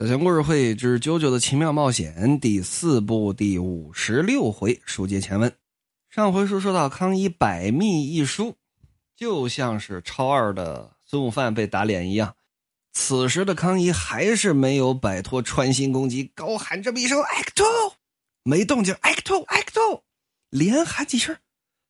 [0.00, 5.54] 小强故事会之《啾啾的奇妙冒险》第四部第五十六回，书接前文。
[6.08, 8.56] 上回书说到康一百密一疏，
[9.14, 12.34] 就像是超二的孙悟饭被打脸一样。
[12.94, 17.92] 此时的康一还是没有摆脱穿心攻击，高喊这么一声 “act two”，
[18.42, 20.00] 没动静，“act two”，“act two”，
[20.48, 21.36] 连喊几声。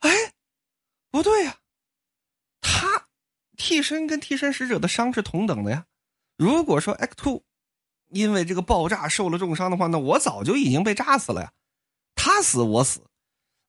[0.00, 0.10] 哎，
[1.12, 1.58] 不对呀，
[2.60, 3.06] 他
[3.56, 5.86] 替身跟替身使者的伤是同等的呀。
[6.36, 7.44] 如果说 “act two”。
[8.10, 11.52] 因为这个爆炸受了重伤的话，那我早就已经被炸死了呀。
[12.14, 13.02] 他死我死，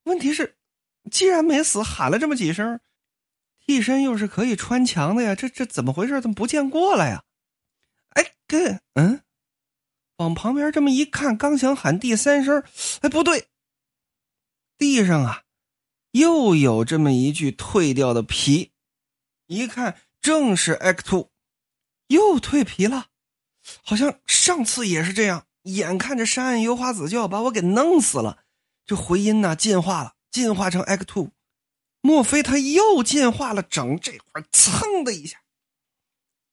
[0.03, 0.57] 问题是，
[1.09, 2.81] 既然没死，喊了这么几声，
[3.59, 5.35] 替身又是可以穿墙的呀。
[5.35, 6.19] 这这怎么回事？
[6.19, 7.23] 怎么不见过来呀？
[8.09, 9.21] 哎，哥，嗯，
[10.17, 12.63] 往旁边这么一看，刚想喊第三声，
[13.01, 13.47] 哎，不对，
[14.77, 15.43] 地上啊，
[16.11, 18.71] 又有这么一具蜕掉的皮，
[19.47, 21.29] 一看正是 X Two，
[22.07, 23.10] 又蜕皮了。
[23.83, 28.43] 好像上次也是这样，眼看着山岸幽花子就要把我给弄死了，
[28.85, 31.29] 这回音呢进化了，进化成 X Two，
[32.01, 33.61] 莫非他又进化了？
[33.61, 35.37] 整这会儿，噌的一下，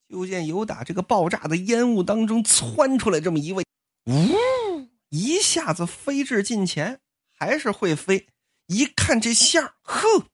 [0.07, 3.65] 就见由打这个爆炸的烟雾当中窜出来这么一位，
[4.05, 6.99] 呜，一下子飞至近前，
[7.31, 8.27] 还是会飞。
[8.67, 10.27] 一看这相，呵，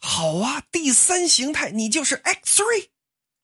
[0.00, 2.88] 好啊，第三形态，你就是 X Three，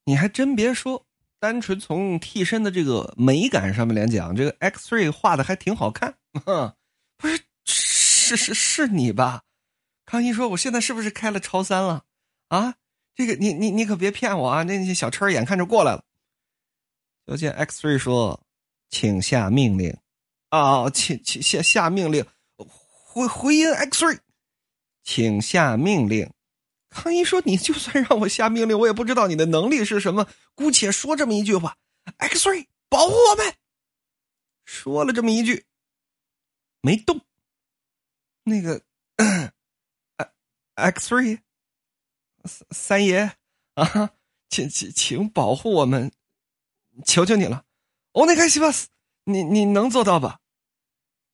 [0.07, 1.07] 你还真别说。
[1.41, 6.15] 单纯从替身的这个美感上面来讲，这个 X3 画的还挺好看。
[7.17, 7.29] 不
[7.65, 9.43] 是，是是是你吧？
[10.05, 12.05] 康一说：“我现在是不是开了超三了？”
[12.49, 12.75] 啊，
[13.15, 14.63] 这个你你你可别骗我啊！
[14.65, 16.05] 那些小车眼看着过来了。
[17.27, 18.45] 就见 X3 说
[18.91, 19.97] ：“请下命令。”
[20.51, 22.25] 啊，请请下下命令。
[22.59, 24.19] 回回音 X3，
[25.03, 26.31] 请下命令。
[26.91, 30.27] 康一说：“你就算让我下命令，我也不知道你的能力是什么。
[30.55, 31.79] 姑且说这么一句话
[32.19, 33.55] ：X-ray 保护我们。”
[34.67, 35.65] 说了这么一句，
[36.81, 37.21] 没动。
[38.43, 38.83] 那个
[40.75, 41.41] ，X-ray
[42.45, 43.37] 三三爷
[43.75, 44.11] 啊，
[44.49, 46.13] 请请请保护我们，
[47.07, 47.65] 求求你了。
[48.13, 48.89] 我那开西巴斯，
[49.25, 50.41] 你你能做到吧？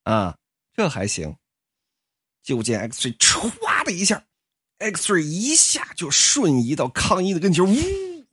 [0.03, 0.38] 啊，
[0.75, 1.38] 这还行。
[2.42, 4.26] 就见 X-ray 唰的一下。
[4.78, 7.76] X-ray 一下就瞬移到康一的跟前，呜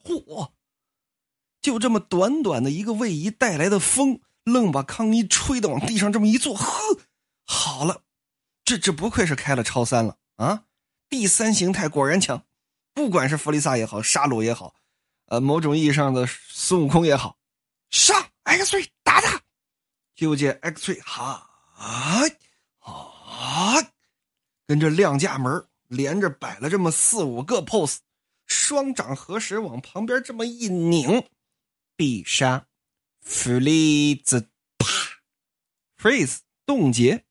[0.04, 0.52] 嚯！
[1.62, 7.00] 就这么短短的一个位移带来的风，愣把康一吹的往地上这么一坐，呵，
[7.46, 8.02] 好了，
[8.66, 10.66] 这这不愧是开了超三了啊！
[11.08, 12.46] 第三形态果然强，
[12.94, 14.76] 不管是弗利萨也好，沙鲁也好，
[15.28, 17.38] 呃，某种意义上的孙悟空也好，
[17.90, 19.42] 上 X-ray 打他！
[20.16, 22.24] 就见 X-ray 哈啊
[22.80, 23.76] 啊，
[24.68, 25.66] 跟着亮架门。
[25.94, 27.98] 连着摆了这么四五个 pose，
[28.48, 31.24] 双掌合十往旁边这么一拧，
[31.96, 32.66] 必杀
[33.24, 34.88] ，freez 啪
[36.02, 37.24] ，freeze 冻结，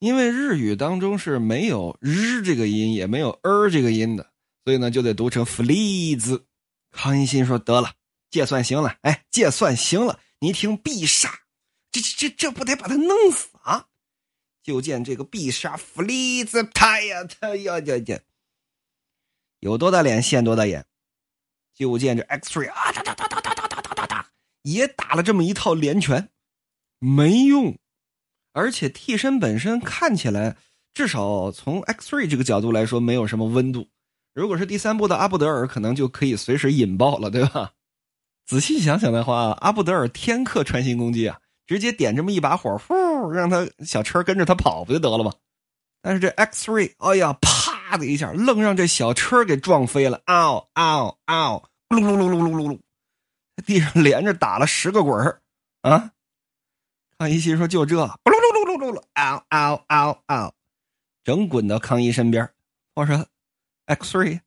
[0.00, 4.32] 因为日语当中是没有日这个音，也没有 er 这个音的，
[4.64, 6.42] 所以呢就得读成 freeze。
[6.90, 7.94] 康一新说：“得了，
[8.30, 11.30] 借算行了，哎，借算行了，你听必杀，
[11.90, 13.86] 这这这这不得把他弄死啊？”
[14.64, 18.20] 就见这个必杀弗利兹，他呀，他呀呀呀，
[19.60, 20.86] 有多大脸现多大眼。
[21.74, 24.26] 就见这 X Ray 啊，哒哒哒哒哒哒哒哒哒，
[24.62, 26.30] 也打了这么一套连拳，
[26.98, 27.76] 没用。
[28.52, 30.56] 而且替身本身看起来，
[30.94, 33.88] 至少从 X Ray 这个角度来说，没有什么温度。
[34.32, 37.72] 如果是第三部的阿布德尔，可能就可以随时引爆了，对吧？
[38.46, 41.40] 仔细想想的话，阿布德尔天克穿心攻击啊。
[41.66, 42.94] 直接点这么一把火，呼，
[43.30, 45.32] 让他小车跟着他跑不就得了吗？
[46.02, 52.78] 但是这 X3，哎呀，啪的一下，愣让这小车给撞飞了，嗷嗷嗷，噜噜噜噜噜噜噜，
[53.64, 55.40] 地上连着打了十个滚儿
[55.82, 56.10] 啊！
[57.16, 60.54] 康一心说：“就这，噜噜噜噜噜噜，嗷嗷嗷嗷，
[61.22, 62.50] 整滚到康一身边。”
[62.94, 63.26] 我说
[63.86, 64.40] ：“X3，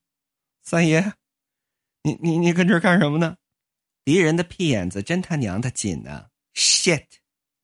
[0.64, 1.14] 三爷，
[2.04, 3.38] 你你你跟这干什么呢？
[4.04, 7.06] 敌人的屁眼子真他娘的紧呢！” shit，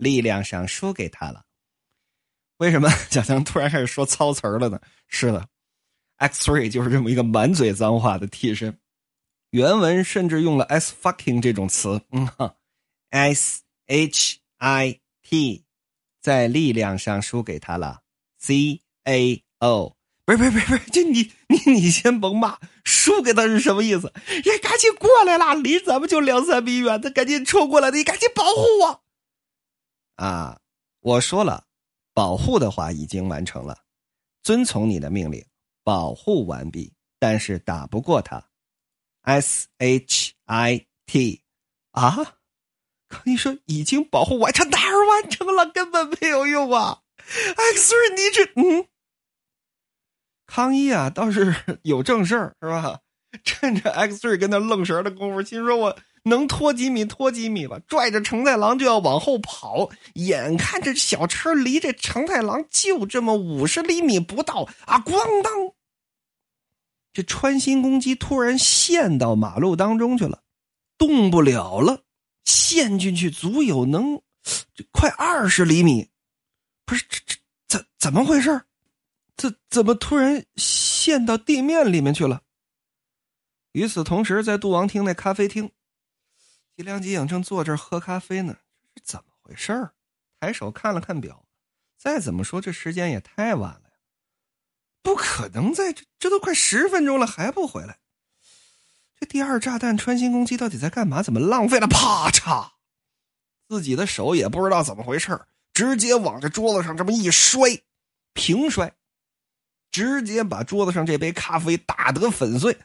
[0.03, 1.45] 力量上输给他了。
[2.57, 4.79] 为什么 小强突然开始说操词儿了呢？
[5.07, 5.47] 是的
[6.17, 8.77] ，X Three 就是这么一个满嘴脏话的替身。
[9.49, 12.55] 原文甚至用了 s fucking 这种词，嗯哈
[13.11, 15.63] ，s h i t，
[16.21, 18.01] 在力量上输给他了。
[18.39, 19.95] c a o，
[20.25, 24.11] 不是不是不是，就你你你先甭骂，输给他是什么意思？
[24.43, 29.02] 人赶紧过来了，离咱们就两三米远，他赶紧冲过来的，你赶紧保护我。
[30.15, 30.59] 啊，
[30.99, 31.65] 我说了，
[32.13, 33.83] 保护的话已经完成了，
[34.43, 35.45] 遵从你的命令，
[35.83, 38.49] 保护完毕，但是打不过他。
[39.21, 41.43] S H I T，
[41.91, 42.37] 啊，
[43.07, 45.65] 康一说已经保护完成，哪儿完成了？
[45.71, 48.87] 根本没有用啊！X 瑞，你这嗯，
[50.45, 52.99] 康一啊，倒是 有正事儿是吧？
[53.43, 59.89] 趁着 X 瑞跟那愣神的功夫，心说我能拖几米拖几米吧，拽着承太郎就要往后跑。
[60.13, 64.99] 眼看这小车离这承太郎就这么五十厘米不到啊！
[64.99, 65.51] 咣当，
[67.11, 70.43] 这穿心攻击突然陷到马路当中去了，
[70.97, 72.01] 动不了了。
[72.45, 74.21] 陷进去足有能，
[74.75, 76.09] 这快二十厘米，
[76.85, 77.35] 不是这这
[77.67, 78.61] 怎怎么回事？
[79.35, 82.41] 这怎么突然陷到地面里面去了？
[83.73, 85.71] 与此同时，在杜王厅那咖啡厅，
[86.75, 88.57] 吉良吉影正坐这儿喝咖啡呢。
[88.95, 89.93] 这是怎么回事儿？
[90.39, 91.45] 抬手看了看表，
[91.97, 93.95] 再怎么说这时间也太晚了呀，
[95.01, 97.99] 不可能在这这都快十分钟了还不回来。
[99.19, 101.23] 这第二炸弹穿心攻击到底在干嘛？
[101.23, 101.87] 怎么浪费了？
[101.87, 102.73] 啪嚓！
[103.69, 107.81] 自己的手也不知道怎么回事直接往这桌子上这么一摔，
[108.33, 108.93] 平摔，
[109.89, 112.77] 直接把桌子上这杯咖啡打得粉碎。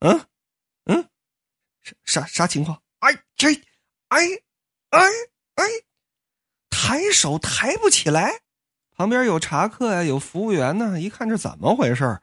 [0.00, 0.26] 嗯，
[2.04, 2.80] 啥啥情况？
[3.00, 3.54] 哎这，
[4.08, 4.18] 哎
[4.90, 5.00] 哎
[5.54, 5.64] 哎，
[6.70, 8.40] 抬手抬不起来。
[8.92, 11.00] 旁边有茶客呀，有服务员呢。
[11.00, 12.20] 一看这怎么回事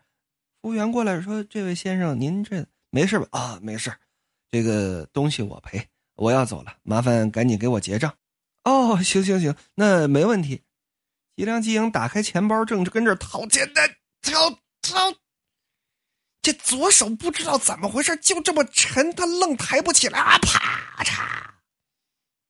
[0.61, 3.27] 服务员过来说：“这位先生，您这……”没事吧？
[3.31, 3.93] 啊，没事，
[4.49, 8.15] 这个东西我赔，我要走了，麻烦赶紧给我结账。
[8.63, 10.63] 哦，行行行，那没问题。
[11.35, 13.81] 吉良吉影打开钱包，正跟这掏钱呢，
[14.21, 14.49] 掏
[14.81, 15.22] 掏。
[16.43, 20.37] 这左手不知道怎么回事，就这么沉，他愣抬不起来啊！
[20.39, 21.23] 啪嚓，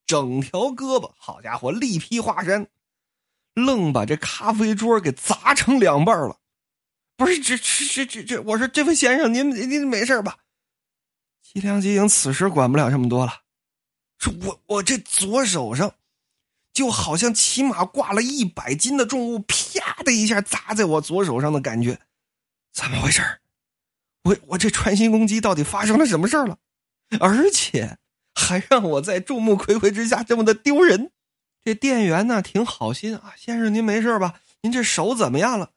[0.08, 2.68] 整条胳膊，好家伙，力劈华山，
[3.54, 6.40] 愣把这咖啡桌给砸成两半了。
[7.16, 10.40] 不是这这这这这，我说这位先生，您您没事吧？
[11.44, 13.42] 吉良吉影此时管不了这么多了，
[14.18, 15.94] 说我我这左手上，
[16.74, 22.00] 就好像起码挂了一百斤的重物，啪的一下砸在我左手上的感觉，
[22.74, 23.22] 怎么回事
[24.24, 26.58] 我我这穿心攻击到底发生了什么事了？
[27.20, 27.98] 而且
[28.34, 31.12] 还让我在众目睽睽之下这么的丢人。
[31.64, 34.40] 这店员呢挺好心啊，先生您没事吧？
[34.62, 35.72] 您这手怎么样了？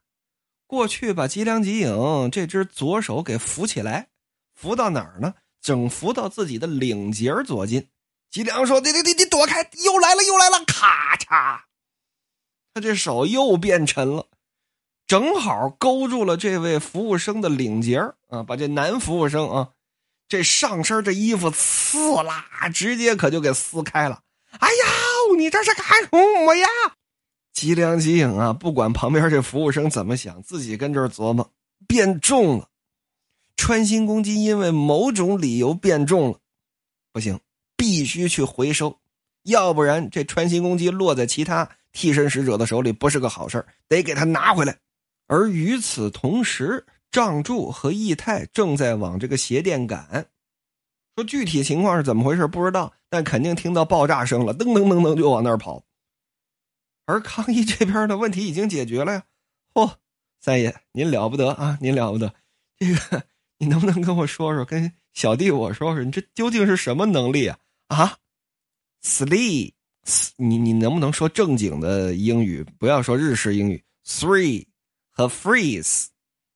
[0.67, 4.09] 过去把吉良吉影这只左手给扶起来，
[4.55, 5.35] 扶到哪儿呢？
[5.61, 7.89] 整扶到自己的领结左近。
[8.31, 9.69] 吉良说：“你你你你躲开！
[9.85, 11.61] 又来了又来了！”咔嚓，
[12.75, 14.29] 他这手又变沉了，
[15.07, 17.99] 正好勾住了这位服务生的领结
[18.29, 18.43] 啊！
[18.43, 19.69] 把这男服务生啊，
[20.29, 24.23] 这上身这衣服刺啦，直接可就给撕开了。
[24.59, 24.85] 哎呀，
[25.39, 26.67] 你这是干什么呀？
[27.53, 31.53] 吉良吉影啊，不管旁边这服务生怎么想，自己跟这儿琢磨，
[31.87, 32.69] 变重了。
[33.57, 36.39] 穿心公鸡因为某种理由变重了，
[37.13, 37.39] 不行，
[37.77, 38.99] 必须去回收，
[39.45, 44.77] 要不然这穿心公鸡落在其他替身使者的手里不是个好事得给他拿回来。
[45.27, 50.27] 而与此同时，仗助和义太正在往这个鞋店赶，
[51.15, 55.83] 说具体情况是怎么回事不知道，但肯定听到爆炸声了，噔噔噔噔就往那儿跑。
[57.07, 59.25] 而康一这边的问题已经解决了呀！
[59.73, 59.95] 嚯，
[60.41, 62.35] 三爷您了不得啊，您了不得！
[62.79, 63.25] 这个
[63.59, 67.59] 你能不能跟我说说，跟小弟我说说，你这究竟是什么能力啊？
[67.87, 68.17] 啊
[69.03, 69.73] ，three，
[70.37, 74.66] 你你能不能说正经的英语，不要说日式英语？three
[75.17, 76.09] 和 freeze，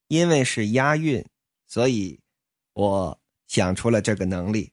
[0.08, 1.24] 因为是押韵，
[1.66, 2.20] 所以
[2.74, 4.70] 我想出了这个能力。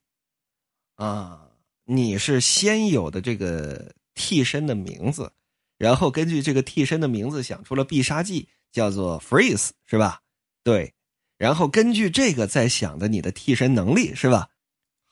[0.95, 1.47] 啊，
[1.85, 5.31] 你是先有的这个替身的名字。
[5.77, 10.19] 然后根据这个替身的名字想出了必杀技，叫做 freeze，是吧？
[10.63, 10.93] 对。
[11.37, 14.49] 然后根据这个再想的你的替身能力，是吧？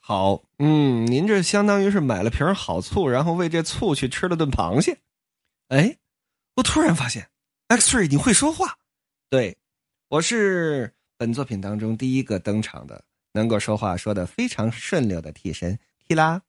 [0.01, 4.99] 好，嗯，您这相当于是买了瓶好醋，然后为这醋去吃了顿螃蟹。
[5.69, 5.97] 哎，
[6.55, 7.29] 我突然发现
[7.67, 8.77] ，X-ray 你会说话。
[9.29, 9.57] 对，
[10.09, 13.03] 我是本作品当中第一个登场的
[13.33, 15.79] 能够说话说的非常顺溜的替身。
[16.07, 16.41] 提拉，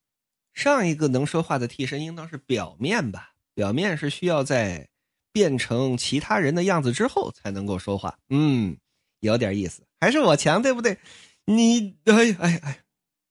[0.53, 3.33] 上一个能说话的替身应当是表面吧？
[3.55, 4.89] 表面是需要在
[5.33, 8.77] 变成其他人的样子之后才能够说话，嗯，
[9.21, 10.99] 有点意思，还是我强，对不对？
[11.47, 12.81] 你哎哎哎，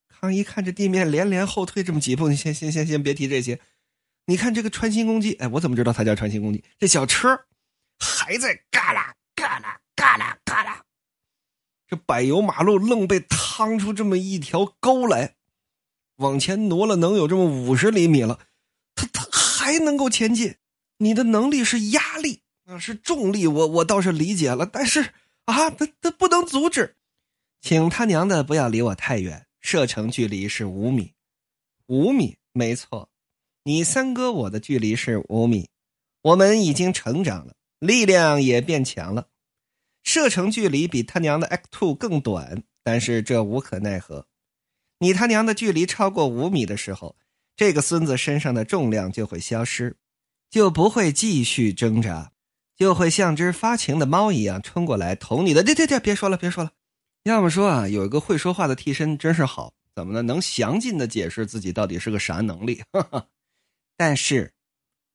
[0.08, 3.60] 康一看着地面连连后退这么几步，你先先先先别提这些。
[4.26, 6.64] 你看这个穿心攻击，哎，我怎么知道它叫穿心攻击？
[6.80, 7.46] 这小车
[8.00, 10.84] 还在嘎啦嘎啦嘎啦嘎啦，
[11.88, 15.36] 这柏油马路愣被趟出这么一条沟来，
[16.18, 18.40] 往前挪了能有这么五十厘米了。
[18.96, 20.56] 他他还能够前进，
[20.98, 25.14] 你的能力是压力啊，是重力，我我倒是理解了，但是
[25.46, 26.96] 啊，他他不能阻止，
[27.62, 31.14] 请他娘的不要离我太远，射程距离是五米，
[31.88, 33.10] 五米没错，
[33.64, 35.70] 你三哥我的距离是五米，
[36.22, 39.28] 我们已经成长了，力量也变强了，
[40.04, 44.28] 射程距离比他娘的 X Two 更短，但是这无可奈何。
[45.00, 47.18] 你他娘的距离超过五米的时候，
[47.56, 49.98] 这个孙子身上的重量就会消失，
[50.50, 52.32] 就不会继续挣扎，
[52.76, 55.64] 就会像只发情的猫一样冲过来捅你的。
[55.64, 56.72] 对对对，别说了，别说了。
[57.24, 60.22] 要么说啊，有一个会说话的替身真是好，怎么呢？
[60.22, 62.84] 能详尽的解释自己到底是个啥能力。
[63.98, 64.54] 但是，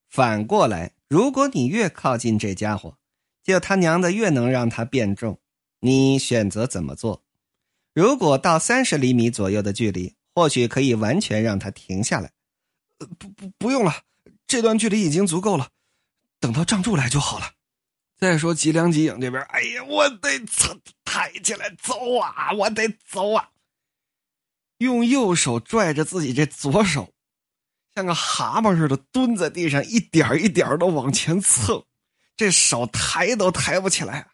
[0.08, 2.96] 反过来，如果你越靠近这家伙，
[3.42, 5.40] 就他娘的越能让他变重。
[5.80, 7.24] 你选择怎么做？
[7.92, 12.30] 如果到三十厘米左右的距离，或许可以完全让他停下来。
[12.96, 14.02] 不不不用了，
[14.46, 15.70] 这段距离已经足够了，
[16.38, 17.54] 等到仗柱来就好了。
[18.16, 20.38] 再说吉良吉影这边，哎呀，我得
[21.04, 23.50] 抬起来走啊，我得走啊！
[24.78, 27.12] 用右手拽着自己这左手，
[27.94, 31.84] 像个蛤蟆似的蹲在地上，一点一点的往前蹭，
[32.36, 34.28] 这手抬都抬不起来。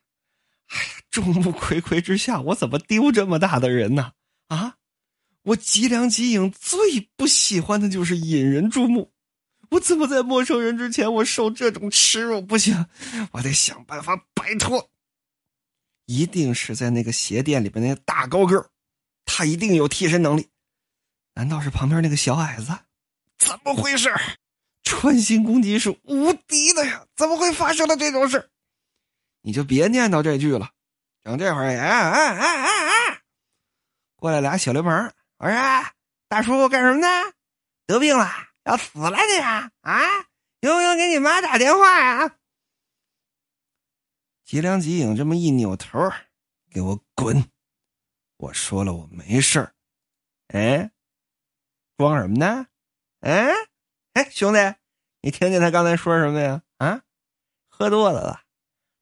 [0.68, 0.92] 哎呀！
[1.10, 4.12] 众目睽睽之下，我怎么丢这么大的人呢？
[4.48, 4.76] 啊！
[5.42, 9.12] 我吉良吉影最不喜欢的就是引人注目。
[9.70, 12.42] 我怎么在陌生人之前我受这种耻辱？
[12.42, 12.86] 不行，
[13.32, 14.90] 我得想办法摆脱。
[16.06, 18.70] 一定是在那个鞋店里边那个大高个
[19.24, 20.48] 他一定有替身能力。
[21.34, 22.76] 难道是旁边那个小矮子？
[23.38, 24.14] 怎么回事？
[24.82, 27.04] 穿心攻击是无敌的呀！
[27.16, 28.48] 怎么会发生了这种事？
[29.42, 30.70] 你就别念叨这句了。
[31.22, 33.22] 等这会儿，哎哎哎哎哎，
[34.14, 35.12] 过来俩小流氓！
[35.38, 35.54] 我说
[36.28, 37.08] 大叔干什么呢？
[37.86, 38.30] 得病了，
[38.64, 39.70] 要死了你啊！
[39.80, 40.00] 啊，
[40.60, 42.36] 用不用给你妈打电话呀？
[44.44, 45.98] 吉良吉影这么一扭头，
[46.70, 47.50] 给我滚！
[48.36, 49.74] 我说了，我没事儿。
[50.48, 50.92] 哎，
[51.96, 52.68] 装什么呢？
[53.20, 53.48] 哎
[54.12, 54.58] 哎，兄弟，
[55.22, 56.62] 你听见他刚才说什么呀？
[56.78, 57.02] 啊，
[57.68, 58.42] 喝多了吧？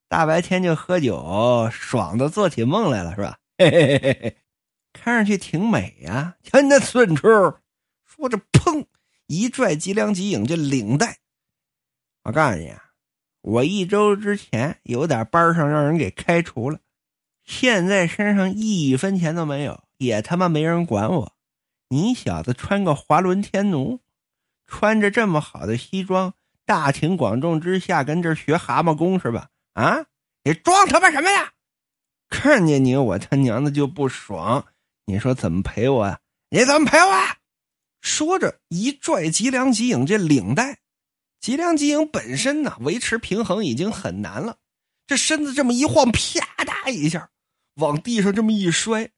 [0.08, 3.38] 大白天就喝酒，爽的做起梦来了，是吧？
[3.58, 4.36] 嘿嘿嘿嘿，
[4.92, 6.36] 看上去挺美呀。
[6.42, 7.28] 瞧你那损处，
[8.04, 8.86] 说着，砰，
[9.26, 11.18] 一拽吉良吉影这领带。
[12.22, 12.92] 我告诉你啊，
[13.42, 16.78] 我一周之前有点班上让人给开除了，
[17.44, 21.32] 现在身上一分钱都没有，也他妈没人管我。
[21.88, 24.00] 你小子穿个华伦天奴，
[24.66, 29.48] 穿着这么好的西装，大庭广众之下跟这学蛤蟆功是吧？
[29.74, 30.06] 啊！
[30.44, 31.52] 你装他妈什么呀？
[32.28, 34.66] 看见你我他娘的就不爽。
[35.06, 36.20] 你说怎么赔我呀？
[36.48, 37.36] 你怎么赔我？
[38.00, 40.78] 说着一拽吉良吉影这领带，
[41.40, 44.58] 吉良吉影本身呢维持平衡已经很难了，
[45.06, 46.20] 这身子这么一晃，啪
[46.64, 47.30] 嗒一下
[47.76, 49.10] 往地上这么一摔，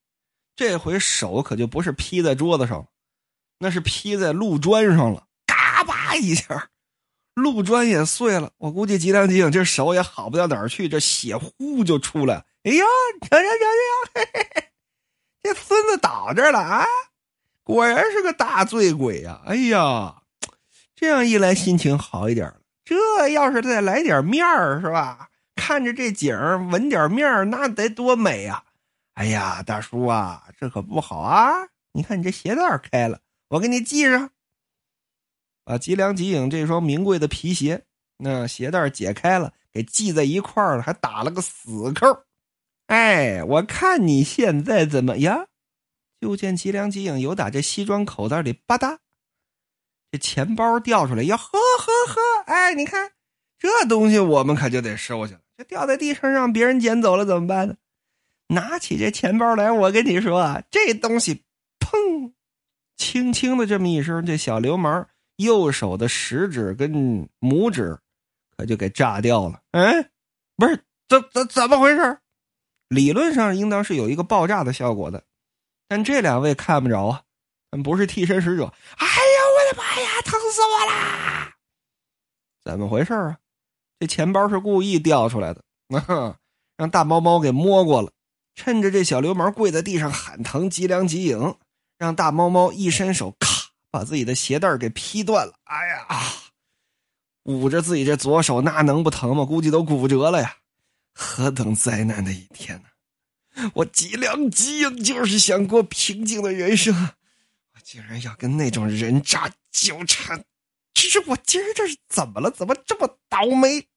[0.55, 2.89] 这回手可就不是劈在桌子上，
[3.59, 5.27] 那是劈在路砖上了，
[6.23, 6.71] 一下。
[7.35, 12.47] 路砖也碎了，我估计吉良吉影这手也好不到哪儿去，这血呼就出来。
[12.63, 12.85] 哎呀，
[13.21, 14.63] 瞧瞧瞧瞧，
[15.43, 16.87] 这孙子倒这了啊！
[17.63, 19.43] 果然是个大醉鬼呀！
[19.45, 20.23] 哎呀，
[20.95, 22.57] 这样一来心情好一点了。
[22.85, 25.29] 这要是再来点面儿是吧？
[25.57, 28.65] 看着这景儿闻点面儿，那得多美呀！
[29.13, 31.69] 哎呀，大叔啊，这可不好啊！
[31.93, 34.31] 你看你这鞋带开了，我给你系上。
[35.67, 37.83] 把吉良吉影这双名贵的皮鞋，
[38.19, 42.07] 那鞋带解开了，给系在一块儿了，还打了个死扣。
[42.87, 45.49] 哎，我看你现在怎么样？
[46.21, 48.99] 就见吉良吉影由打这西装口袋里吧嗒，
[50.13, 52.43] 这钱包掉出来，呀呵呵呵！
[52.47, 53.11] 哎，你看
[53.59, 55.41] 这东西，我们可就得收下了。
[55.57, 57.75] 这掉在地上让别人捡走了怎么办呢？
[58.51, 61.43] 拿起这钱包来，我跟你说啊，这东西
[61.81, 62.35] 砰，
[62.97, 65.09] 轻轻的这么一声，这小流氓。
[65.37, 67.99] 右手的食指跟拇指，
[68.57, 69.61] 可就给炸掉了。
[69.73, 70.11] 哎，
[70.57, 72.19] 不是，怎怎怎么回事？
[72.89, 75.25] 理论上应当是有一个爆炸的效果的，
[75.89, 77.23] 但这两位看不着啊，
[77.83, 78.73] 不是替身使者。
[78.97, 79.13] 哎呀，
[79.55, 81.57] 我的妈呀，疼死我啦！
[82.65, 83.39] 怎么回事啊？
[83.99, 85.63] 这钱包是故意掉出来的，
[85.99, 86.37] 啊
[86.77, 88.13] 让大猫猫给摸过了。
[88.55, 91.57] 趁着这小流氓跪在地上喊疼，急凉急影，
[91.99, 93.56] 让大猫猫一伸手，咔。
[93.97, 96.07] 把自己的鞋带给劈断了，哎呀，
[97.45, 99.47] 捂着自己这左手，那能不疼吗？
[99.47, 100.57] 估计都骨折了呀！
[101.15, 103.71] 何等灾难的一天呢！
[103.73, 106.95] 我吉良吉影就是想过平静的人生，
[107.73, 110.45] 我竟然要跟那种人渣纠缠，
[110.93, 112.51] 这是我今儿这是怎么了？
[112.51, 113.89] 怎么这么倒霉？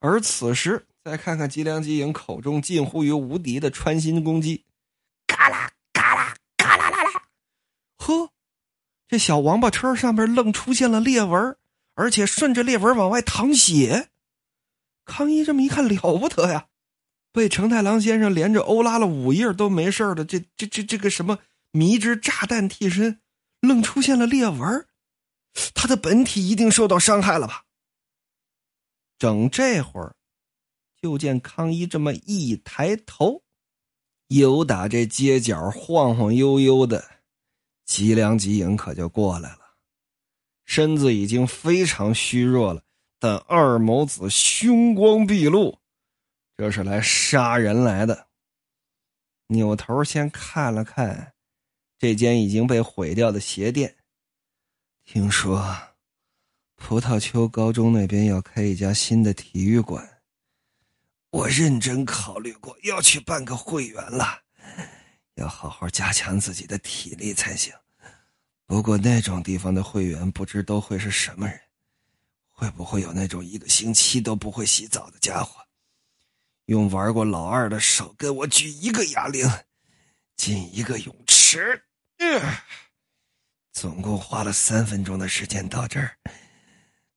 [0.00, 4.66] 而此时，再看看吉良吉影口中近乎于无敌的穿心攻击，
[5.26, 7.22] 嘎啦嘎啦嘎啦啦啦，
[7.96, 8.30] 呵。
[9.08, 11.56] 这小王八车上面愣出现了裂纹，
[11.94, 14.10] 而且顺着裂纹往外淌血。
[15.04, 16.66] 康一这么一看，了不得呀！
[17.32, 21.38] 被成太郎先生连着欧拉了五页都没事的，这这这这个什么
[21.70, 23.20] 迷之炸弹替身，
[23.60, 24.86] 愣出现了裂纹，
[25.72, 27.64] 他的本体一定受到伤害了吧？
[29.18, 30.16] 整这会儿，
[31.00, 33.42] 就见康一这么一抬头，
[34.28, 37.17] 有打这街角晃晃悠悠的，
[37.88, 39.60] 吉良吉影可就过来了，
[40.66, 42.82] 身子已经非常虚弱了，
[43.18, 45.80] 但二眸子凶光毕露。
[46.58, 48.28] 这是来杀人来的。
[49.46, 51.32] 扭头先看了看
[51.98, 53.96] 这间已经被毁掉的鞋店，
[55.06, 55.74] 听说
[56.76, 60.20] 葡萄丘高中那边要开一家新的体育馆，
[61.30, 64.42] 我认真考虑过要去办个会员了，
[65.38, 67.72] 要好好加强自己的体力才行。
[68.66, 71.58] 不过那种地方的会员不知都会是什么人，
[72.50, 75.60] 会不会有那种一个星期都不会洗澡的家伙？
[76.66, 79.48] 用玩过老二的手跟我举一个哑铃，
[80.36, 81.82] 进一个泳池，
[83.72, 86.18] 总共花了三分钟的时间到这儿。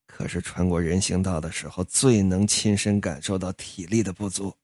[0.05, 4.55] 可是穿过人行道的时候，最能亲身感受到体力的不足。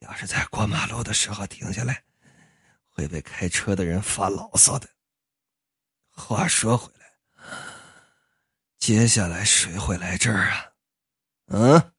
[0.00, 2.02] 要是在过马路的时候停下来，
[3.00, 4.86] 会被开车的人发牢骚的。
[6.10, 7.10] 话说回来，
[8.78, 10.72] 接下来谁会来这儿啊？
[11.46, 11.92] 嗯？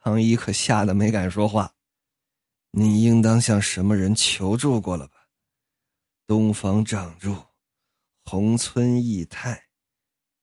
[0.00, 1.72] 康一可吓得没敢说话。
[2.72, 5.28] 你应当向什么人求助过了吧？
[6.26, 7.36] 东方仗助、
[8.24, 9.68] 红村义太，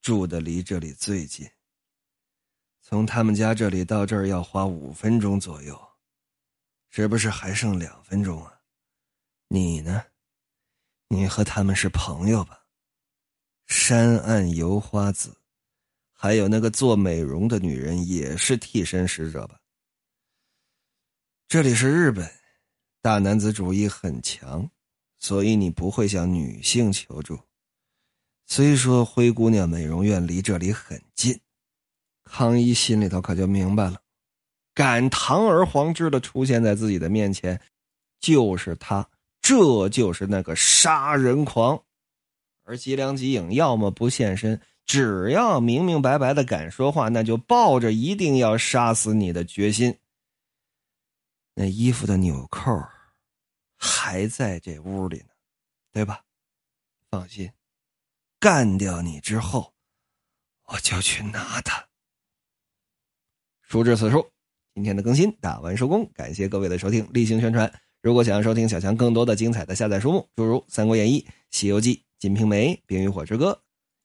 [0.01, 1.50] 住的离这里最近。
[2.82, 5.93] 从他们家这里到这儿要花五分钟左右，
[6.96, 8.54] 是不是还剩两分钟啊？
[9.48, 10.04] 你呢？
[11.08, 12.68] 你和他们是朋友吧？
[13.66, 15.36] 山岸游花子。
[16.12, 19.60] 还有那个做美容的女人也是替身使者吧？
[21.48, 22.32] 这里是日本，
[23.02, 24.70] 大男子主义很强，
[25.17, 27.39] 所以你不会向女性求助。
[28.46, 31.41] 虽说灰姑娘美容院离这里很近，
[32.26, 34.00] 康一心里头可就明白了，
[34.74, 37.60] 敢堂而皇之的出现在自己的面前，
[38.20, 39.10] 就是他，
[39.42, 41.84] 这就是那个杀人狂。
[42.64, 44.62] 而吉良吉影要么不现身。
[44.86, 49.98] 只要明明白白的敢说话，那就抱着一定要杀死你的决心。
[51.54, 52.70] 那衣服的纽扣
[53.78, 55.30] 还在这屋里呢，
[55.94, 56.22] 对吧？
[57.10, 57.50] 放心，
[58.42, 59.74] 干掉你之后，
[60.66, 61.88] 我就去拿它。
[63.62, 64.33] 书至此处，
[64.76, 67.72] 今天的更新打完收工，感谢各位的收听，例行宣传。
[68.02, 73.52] 如果想要收听小强更多的精彩的下载书目，诸如《三国演义》《西游记》《金瓶梅》《冰与火之歌》。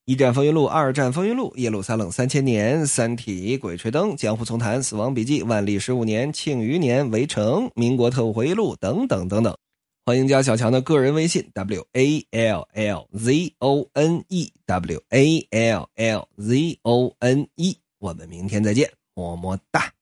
[0.05, 9.57] 一战风云录、二战风云录、耶路撒冷三千年、三体、鬼吹灯、江湖丛谈、死亡笔记、万历十五年、庆余年、围城、民国特务回忆录等等等等。
[10.05, 17.77] 欢迎加小强的个人微信：w a l l z o n e w a l l z o n e。
[17.99, 19.98] 我们明天再见，么么哒。